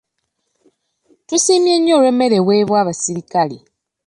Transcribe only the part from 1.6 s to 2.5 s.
nnyo olw'emmere